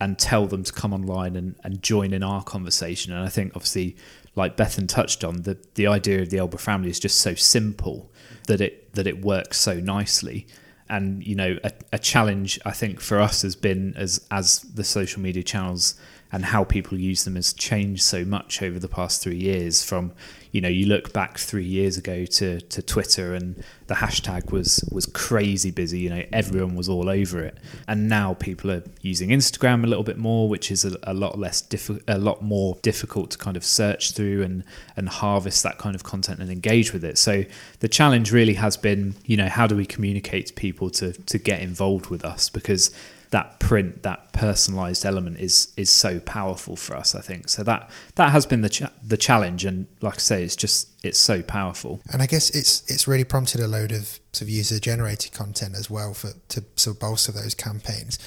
[0.01, 3.53] and tell them to come online and, and join in our conversation and i think
[3.55, 3.97] obviously
[4.37, 8.13] like bethan touched on the the idea of the Lboro family is just so simple
[8.47, 10.47] that it that it works so nicely.
[10.89, 14.85] And you know a, a challenge i think for us has been as as the
[14.85, 15.97] social media channels
[16.31, 20.13] and how people use them has changed so much over the past three years from
[20.53, 24.89] you know you look back three years ago to, to twitter and the hashtag was
[24.93, 29.31] was crazy busy you know everyone was all over it and now people are using
[29.31, 32.77] instagram a little bit more which is a, a lot less diffi- a lot more
[32.83, 34.65] difficult to kind of search through and
[34.97, 37.45] and harvest that kind of content and engage with it so
[37.81, 41.39] the challenge really has been you know how do we communicate to people to to
[41.39, 42.95] get involved with us because
[43.31, 47.15] that print, that personalized element is is so powerful for us.
[47.15, 47.63] I think so.
[47.63, 51.43] That that has been the the challenge, and like I say, it's just it's so
[51.43, 52.01] powerful.
[52.13, 55.75] And I guess it's it's really prompted a load of sort of user generated content
[55.75, 58.19] as well for to sort of bolster those campaigns.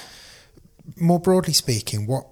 [1.00, 2.26] More broadly speaking, what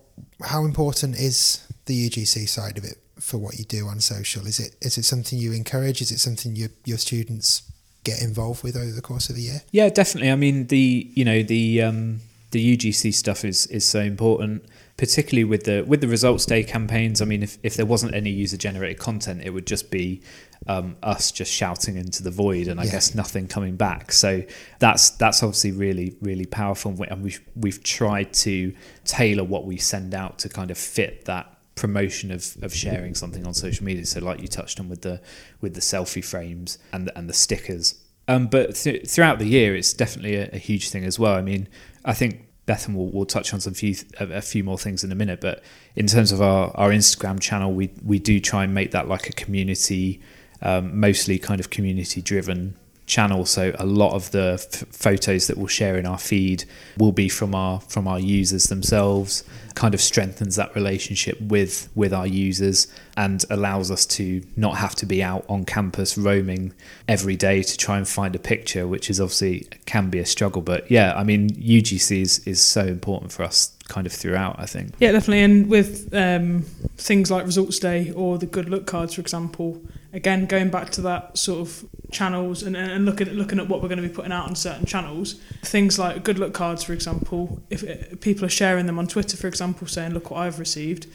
[0.43, 4.47] how important is the UGC side of it for what you do on social?
[4.47, 6.01] Is it is it something you encourage?
[6.01, 7.63] Is it something your your students
[8.03, 9.61] get involved with over the course of the year?
[9.71, 10.31] Yeah, definitely.
[10.31, 14.63] I mean, the you know the um, the UGC stuff is is so important,
[14.97, 17.21] particularly with the with the results day campaigns.
[17.21, 20.21] I mean, if if there wasn't any user generated content, it would just be
[20.65, 22.91] um, us just shouting into the void, and I Yeah.
[22.93, 24.11] guess nothing coming back.
[24.11, 24.43] So
[24.79, 28.73] that's that's obviously really really powerful, and we we've we've tried to
[29.05, 33.45] tailor what we send out to kind of fit that promotion of, of sharing something
[33.45, 34.03] on social media.
[34.03, 35.21] So like you touched on with the
[35.61, 38.01] with the selfie frames and the, and the stickers.
[38.27, 41.35] Um, but th- throughout the year, it's definitely a, a huge thing as well.
[41.35, 41.69] I mean,
[42.03, 45.11] I think Bethan will, will touch on some few a, a few more things in
[45.11, 45.41] a minute.
[45.41, 45.63] But
[45.95, 49.29] in terms of our, our Instagram channel, we we do try and make that like
[49.29, 50.21] a community,
[50.61, 52.75] um, mostly kind of community driven
[53.07, 53.45] channel.
[53.45, 56.65] So a lot of the f- photos that we'll share in our feed
[56.97, 59.43] will be from our from our users themselves.
[59.73, 64.93] Kind of strengthens that relationship with with our users and allows us to not have
[64.95, 66.73] to be out on campus roaming
[67.07, 70.61] every day to try and find a picture, which is obviously can be a struggle.
[70.61, 74.59] But yeah, I mean UGC is is so important for us kind of throughout.
[74.59, 74.93] I think.
[74.99, 75.43] Yeah, definitely.
[75.43, 76.63] And with um,
[76.97, 79.81] things like results day or the good look cards, for example,
[80.13, 83.81] again going back to that sort of channels and, and looking at looking at what
[83.81, 86.93] we're going to be putting out on certain channels things like good luck cards for
[86.93, 90.59] example if, if people are sharing them on twitter for example saying look what i've
[90.59, 91.07] received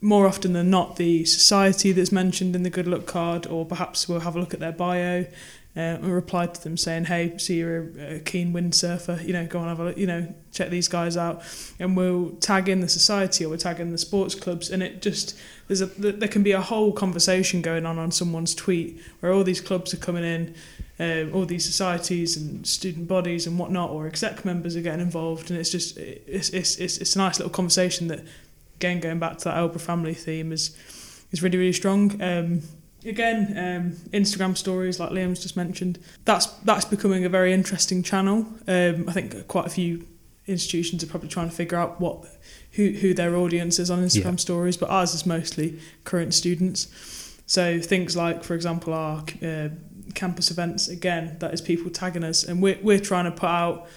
[0.00, 4.06] more often than not the society that's mentioned in the good luck card or perhaps
[4.08, 5.26] we'll have a look at their bio
[5.76, 9.46] uh, and replied to them saying hey see you're a, a keen windsurfer you know
[9.46, 11.42] go and have a look you know check these guys out.
[11.78, 15.02] And we'll tag in the society or we'll tag in the sports clubs and it
[15.02, 19.32] just there's a there can be a whole conversation going on on someone's tweet where
[19.32, 20.54] all these clubs are coming in
[21.00, 25.50] um, all these societies and student bodies and whatnot or exec members are getting involved
[25.50, 28.24] and it's just it's it's it's, it's a nice little conversation that
[28.76, 30.76] again going back to that Lboro family theme is
[31.32, 32.22] is really really strong.
[32.22, 32.62] Um,
[33.04, 38.46] again um, Instagram stories like Liam's just mentioned that's that's becoming a very interesting channel
[38.66, 40.06] um, I think quite a few
[40.46, 42.26] institutions are probably trying to figure out what
[42.72, 44.36] who who their audience is on Instagram yeah.
[44.36, 46.88] stories, but ours is mostly current students.
[47.46, 49.68] So things like, for example, our uh,
[50.14, 50.88] campus events.
[50.88, 53.88] Again, that is people tagging us, and we're we're trying to put out.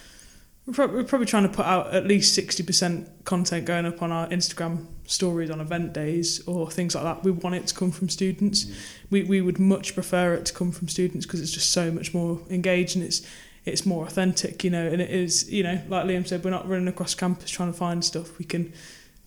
[0.66, 4.28] We're probably trying to put out at least sixty percent content going up on our
[4.28, 7.24] Instagram stories on event days or things like that.
[7.24, 8.66] We want it to come from students.
[8.66, 8.76] Mm.
[9.10, 12.14] We we would much prefer it to come from students because it's just so much
[12.14, 13.26] more engaged and it's
[13.68, 16.68] it's more authentic, you know, and it is, you know, like Liam said, we're not
[16.68, 18.38] running across campus trying to find stuff.
[18.40, 18.74] We can,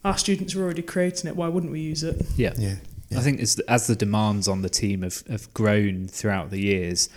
[0.05, 1.37] our students are already creating it.
[1.37, 2.25] Why wouldn't we use it?
[2.37, 2.55] Yeah.
[2.57, 2.77] Yeah.
[3.11, 3.19] yeah.
[3.19, 7.11] I think as, as the demands on the team have, have grown throughout the years,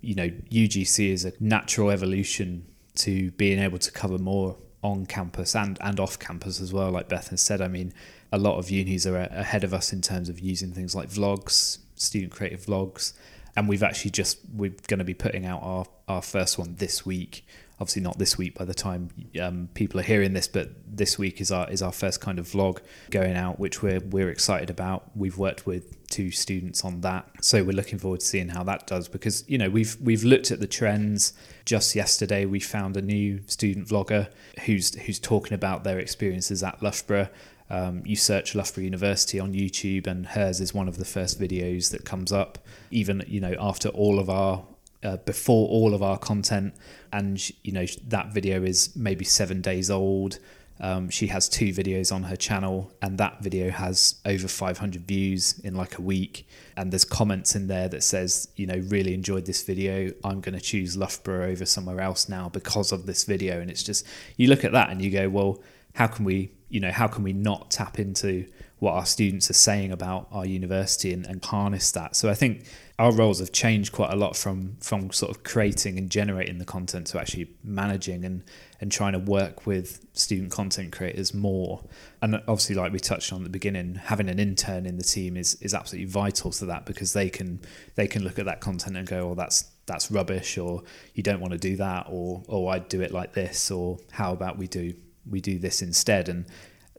[0.00, 5.56] you know, UGC is a natural evolution to being able to cover more on campus
[5.56, 6.90] and, and off campus as well.
[6.90, 7.92] Like Beth has said, I mean,
[8.30, 11.78] a lot of unis are ahead of us in terms of using things like vlogs,
[11.96, 13.12] student creative vlogs,
[13.56, 17.04] and we've actually just we're going to be putting out our our first one this
[17.04, 17.44] week.
[17.80, 19.10] Obviously, not this week by the time
[19.40, 22.46] um, people are hearing this, but this week is our is our first kind of
[22.46, 22.80] vlog
[23.10, 25.10] going out, which we're we're excited about.
[25.16, 28.86] We've worked with two students on that, so we're looking forward to seeing how that
[28.86, 29.08] does.
[29.08, 31.32] Because you know we've we've looked at the trends.
[31.64, 34.28] Just yesterday, we found a new student vlogger
[34.64, 37.28] who's who's talking about their experiences at Loughborough
[37.70, 41.90] um, you search Loughborough University on YouTube, and hers is one of the first videos
[41.90, 42.58] that comes up.
[42.90, 44.64] Even you know after all of our
[45.02, 46.74] uh, before all of our content,
[47.12, 50.38] and you know that video is maybe seven days old.
[50.80, 55.58] Um, she has two videos on her channel, and that video has over 500 views
[55.60, 56.46] in like a week.
[56.76, 60.12] And there's comments in there that says, you know, really enjoyed this video.
[60.24, 63.60] I'm going to choose Loughborough over somewhere else now because of this video.
[63.60, 65.60] And it's just, you look at that and you go, well,
[65.94, 68.46] how can we you know, how can we not tap into
[68.78, 72.16] what our students are saying about our university and, and harness that?
[72.16, 72.66] So I think
[72.98, 76.64] our roles have changed quite a lot from from sort of creating and generating the
[76.64, 78.42] content to actually managing and
[78.80, 81.84] and trying to work with student content creators more.
[82.22, 85.36] And obviously, like we touched on at the beginning, having an intern in the team
[85.36, 87.60] is is absolutely vital to that because they can
[87.94, 90.82] they can look at that content and go, "Oh, that's that's rubbish," or
[91.14, 94.32] "You don't want to do that," or "Oh, I'd do it like this," or "How
[94.32, 94.94] about we do
[95.30, 96.46] we do this instead and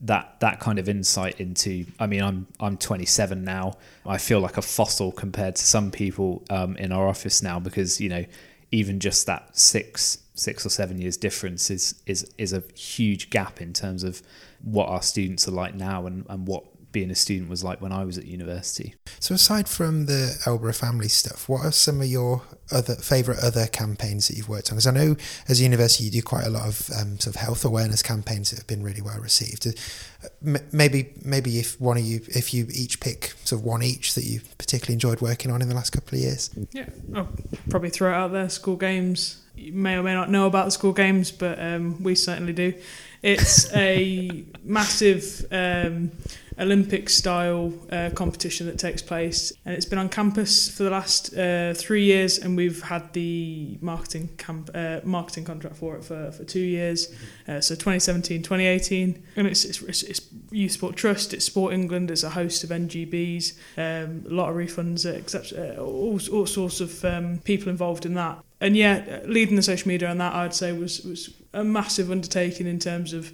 [0.01, 3.73] that that kind of insight into I mean I'm I'm 27 now.
[4.05, 7.99] I feel like a fossil compared to some people um, in our office now because
[7.99, 8.25] you know
[8.71, 13.61] even just that six six or seven years difference is is is a huge gap
[13.61, 14.21] in terms of
[14.63, 17.91] what our students are like now and, and what being a student was like when
[17.91, 18.95] I was at university.
[19.19, 23.67] So aside from the Lboro family stuff, what are some of your other favourite other
[23.67, 24.75] campaigns that you've worked on?
[24.75, 25.15] Because I know
[25.47, 28.49] as a university you do quite a lot of um, sort of health awareness campaigns
[28.49, 29.67] that have been really well received.
[29.67, 34.15] Uh, maybe maybe if one of you if you each pick sort of one each
[34.15, 36.49] that you particularly enjoyed working on in the last couple of years.
[36.71, 37.29] Yeah, I'll
[37.69, 38.49] probably throw it out there.
[38.49, 39.41] School games.
[39.55, 42.73] You may or may not know about the school games, but um, we certainly do.
[43.21, 45.45] It's a massive.
[45.51, 46.11] Um,
[46.59, 51.35] Olympic style uh, competition that takes place, and it's been on campus for the last
[51.37, 56.31] uh, three years, and we've had the marketing camp uh, marketing contract for it for,
[56.31, 57.07] for two years,
[57.47, 62.23] uh, so 2017, 2018, and it's, it's, it's Youth Sport Trust, it's Sport England, it's
[62.23, 65.75] a host of NGBs, um, a lot of refunds, etc.
[65.77, 68.43] Uh, all, all sorts of um, people involved in that.
[68.61, 72.67] And yeah, leading the social media on that, I'd say was was a massive undertaking
[72.67, 73.31] in terms of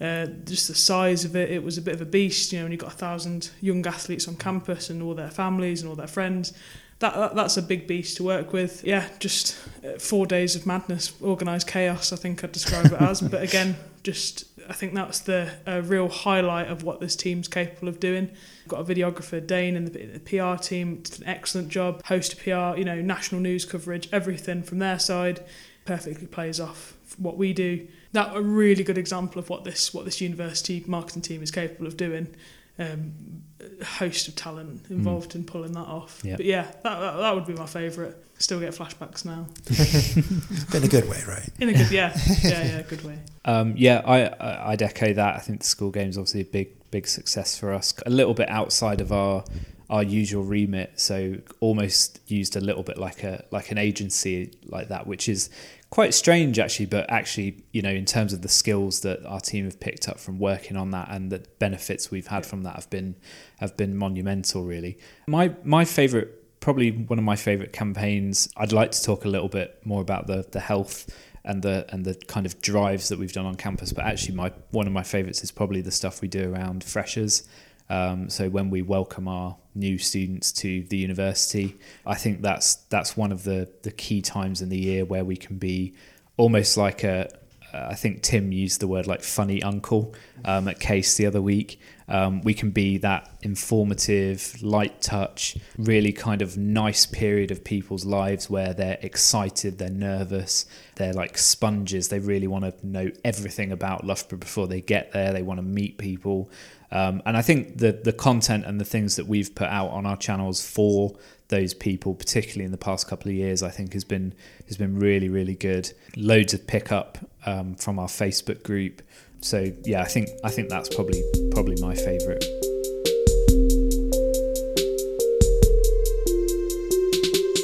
[0.00, 1.50] uh, just the size of it.
[1.50, 3.86] It was a bit of a beast, you know, when you've got a thousand young
[3.86, 6.52] athletes on campus and all their families and all their friends.
[7.00, 8.84] That, that that's a big beast to work with.
[8.84, 12.12] Yeah, just uh, four days of madness, organised chaos.
[12.12, 13.20] I think I'd describe it as.
[13.22, 17.88] but again, just I think that's the uh, real highlight of what this team's capable
[17.88, 18.28] of doing.
[18.28, 22.04] We've got a videographer, Dane, and the, the PR team did an excellent job.
[22.04, 25.42] Host PR, you know, national news coverage, everything from their side
[25.86, 27.88] perfectly plays off what we do.
[28.12, 31.86] That a really good example of what this what this university marketing team is capable
[31.86, 32.34] of doing.
[32.78, 33.42] Um,
[33.80, 35.36] a host of talent involved mm.
[35.36, 36.20] in pulling that off.
[36.24, 36.38] Yep.
[36.38, 38.14] But yeah, that, that, that would be my favourite.
[38.38, 39.46] Still get flashbacks now.
[40.76, 41.48] in a good way, right?
[41.58, 43.18] In a good, yeah, yeah, yeah, good way.
[43.42, 45.34] Um, yeah, I I'd echo that.
[45.34, 47.94] I think the school game's obviously a big big success for us.
[48.04, 49.44] A little bit outside of our
[49.88, 54.88] our usual remit, so almost used a little bit like a like an agency like
[54.88, 55.48] that, which is
[55.90, 59.64] quite strange actually but actually you know in terms of the skills that our team
[59.64, 62.88] have picked up from working on that and the benefits we've had from that have
[62.90, 63.16] been
[63.58, 64.96] have been monumental really.
[65.26, 69.48] My my favorite probably one of my favorite campaigns i'd like to talk a little
[69.48, 71.08] bit more about the the health
[71.44, 74.52] and the and the kind of drives that we've done on campus but actually my
[74.70, 77.48] one of my favorites is probably the stuff we do around freshers
[77.90, 81.76] um, so when we welcome our new students to the university,
[82.06, 85.36] I think that's that's one of the the key times in the year where we
[85.36, 85.94] can be
[86.36, 87.28] almost like a.
[87.72, 90.12] I think Tim used the word like funny uncle
[90.44, 91.80] um, at CASE the other week.
[92.08, 98.04] Um, we can be that informative, light touch, really kind of nice period of people's
[98.04, 100.66] lives where they're excited, they're nervous,
[100.96, 102.08] they're like sponges.
[102.08, 105.32] They really want to know everything about Loughborough before they get there.
[105.32, 106.50] They want to meet people.
[106.92, 110.06] Um, and I think the the content and the things that we've put out on
[110.06, 111.14] our channels for
[111.48, 114.34] those people, particularly in the past couple of years, I think has been
[114.66, 115.92] has been really really good.
[116.16, 119.02] Loads of pickup um, from our Facebook group.
[119.40, 121.22] So yeah, I think I think that's probably
[121.52, 122.44] probably my favourite.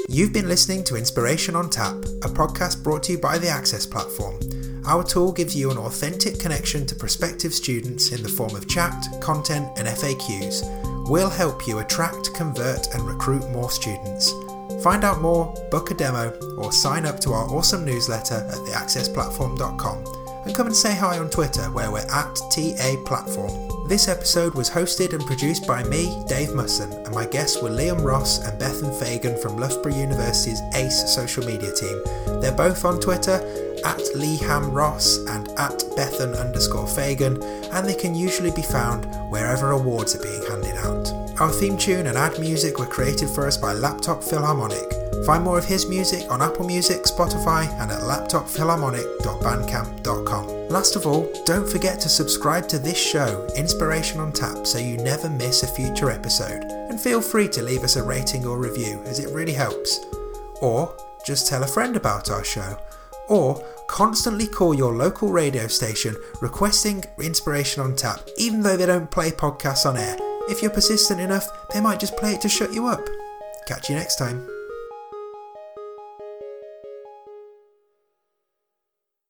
[0.08, 3.84] You've been listening to Inspiration on Tap, a podcast brought to you by the Access
[3.84, 4.38] Platform
[4.87, 9.07] our tool gives you an authentic connection to prospective students in the form of chat,
[9.20, 11.09] content, and FAQs.
[11.09, 14.32] We'll help you attract, convert, and recruit more students.
[14.82, 20.45] Find out more, book a demo, or sign up to our awesome newsletter at theaccessplatform.com.
[20.45, 23.75] And come and say hi on Twitter, where we're at TA Platform.
[23.89, 28.05] This episode was hosted and produced by me, Dave Musson, and my guests were Liam
[28.05, 32.03] Ross and Bethan Fagan from Loughborough University's ACE social media team.
[32.41, 33.34] They're both on Twitter
[33.84, 37.41] at Liam Ross and at Bethan underscore Fagan,
[37.72, 41.12] and they can usually be found wherever awards are being handed out.
[41.41, 44.93] Our theme tune and ad music were created for us by Laptop Philharmonic.
[45.24, 50.55] Find more of his music on Apple Music, Spotify, and at laptopphilharmonic.bandcamp.com.
[50.68, 54.96] Last of all, don't forget to subscribe to this show, Inspiration on Tap, so you
[54.96, 56.64] never miss a future episode.
[56.90, 60.00] And feel free to leave us a rating or review, as it really helps.
[60.60, 60.94] Or
[61.24, 62.76] just tell a friend about our show
[63.28, 69.10] or constantly call your local radio station requesting inspiration on tap, even though they don't
[69.10, 70.16] play podcasts on air.
[70.48, 73.00] If you're persistent enough, they might just play it to shut you up.
[73.66, 74.55] Catch you next time.